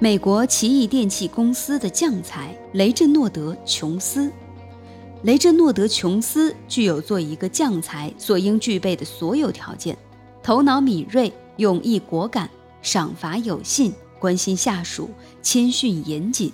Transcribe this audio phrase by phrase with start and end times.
[0.00, 4.30] 美国奇异电器公司的将才雷震诺德·琼斯。
[5.24, 9.98] 雷震诺德·琼斯具有做一个将才所应具备的所有条件：
[10.40, 12.48] 头脑敏锐、勇毅果敢、
[12.80, 15.10] 赏罚有信、关心下属、
[15.42, 16.52] 谦逊严谨。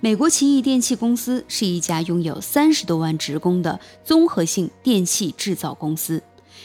[0.00, 6.20] 美国奇异电器公司是一家拥有三十多万职工的综合性电器制造公司。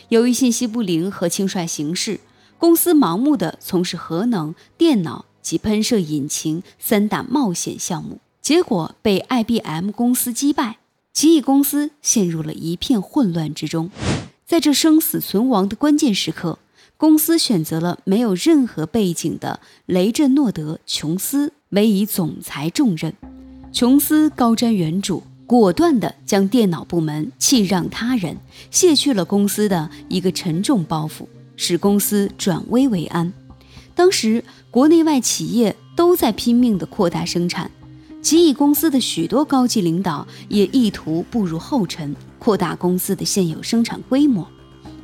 [0.10, 2.20] 由于信息不灵和轻率行事，
[2.58, 5.27] 公司盲目地从事核能、电脑。
[5.48, 10.80] 及喷射引擎三大冒险项目，结果被 IBM 公司击败，
[11.14, 13.90] 奇异公司陷入了一片混乱之中。
[14.46, 16.60] 在这生死存亡的关键时刻，
[16.98, 23.14] 公司选择了没有任何背景的雷震诺德·琼斯委以总裁重任。
[23.72, 28.36] 琼斯高瞻远瞩，果断地将电脑部门弃让他人，
[28.70, 33.32] 卸去了公司的一个沉重包袱，使公司转危为安。
[33.98, 37.72] 当时，国内外企业都在拼命地扩大生产，
[38.22, 44.48] 奇异公司的许多高级领导也意图步入后尘，扩大公司的现有生产规模。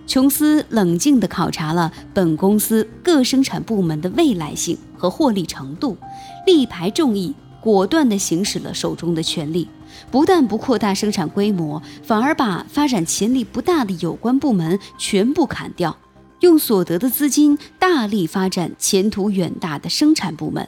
[0.06, 5.98] 琼斯冷静地考察了本公司各生产部门的未来性和获利程度，
[6.46, 9.68] 力排众议，果断地行使了手中的权力，
[10.12, 15.98] 不但不扩大生产规模，反而把发展潜力不大的有关部门全部砍掉。
[16.44, 20.68] 用所得的资金大力发展前途远大的生产部门，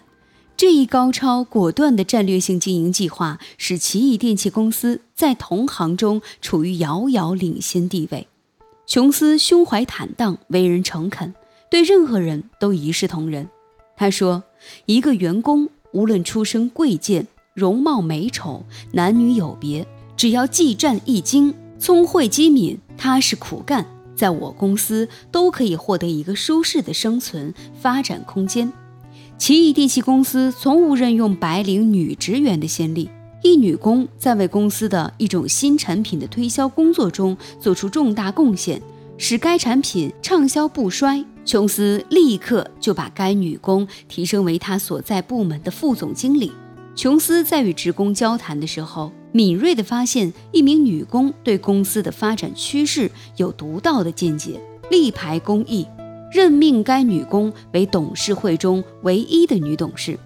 [0.55, 8.25] 这一高超果断的战略性经营计划，使奇异电器公司在同行中处于遥遥领先地位。
[8.87, 11.35] 琼斯胸怀坦荡，为人诚恳，
[11.69, 13.49] 对任何人都一视同仁。
[13.97, 14.43] 他说
[14.87, 23.85] ：“一个员工无论出身贵贱、容貌美丑、男女有别，只要技战一精、聪慧机敏、踏实苦干。”
[24.15, 28.71] 在我公司都可以获得一个舒适的生存发展空间。
[29.37, 33.09] 奇异电器公司从无任用白领女职员的先例，
[33.43, 38.81] 一女工在为公司的一种新产品的推销工作中做出重大贡献，
[39.17, 41.23] 使该产品畅销不衰。
[41.43, 46.51] 琼斯立刻就把该女工提升为他所在部门的副总经理。
[46.95, 49.11] 琼斯在与职工交谈的时候。
[49.35, 55.85] 敏锐地发现一名女工对公司的发展趋势有独到的见解，力排公议，
[56.31, 60.17] 任命该女工为董事会中唯一的女董事。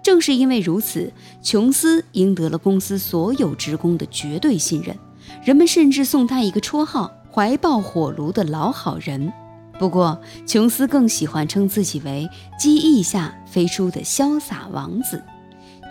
[0.00, 1.12] 正是因为如此，
[1.42, 4.96] 琼斯赢得了公司所有职工的绝对信任，
[5.44, 9.32] 人们甚至送他一个绰号——怀抱火炉的老好人。
[9.76, 15.20] 不过，琼斯更喜欢称自己为机翼下飞出的潇洒王子。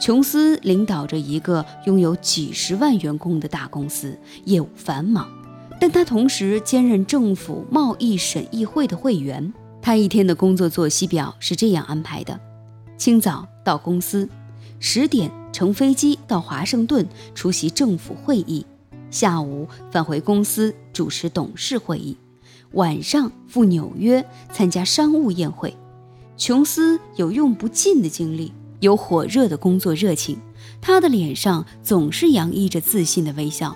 [0.02, 5.30] 琼斯领导着一个拥有几十万员工的大公司，业务繁忙，
[5.80, 9.54] 但他同时兼任政府贸易审议会的会员。
[9.80, 12.40] 他一天的工作作息表是这样安排的：
[12.98, 14.28] 清早到公司，
[14.80, 18.66] 十点乘飞机到华盛顿出席政府会议，
[19.12, 22.18] 下午返回公司主持董事会议，
[22.72, 25.78] 晚上赴纽约参加商务宴会。
[26.38, 28.52] 琼斯有用不尽的精力。
[28.82, 30.38] 有火热的工作热情，
[30.82, 33.76] 他的脸上总是洋溢着自信的微笑。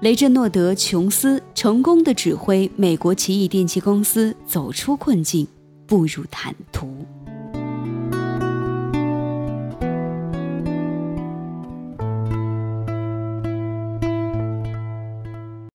[0.00, 5.46] 雷震诺德·琼斯成功的指挥美国奇异电器公司走出困境，
[5.86, 7.01] 步入坦途。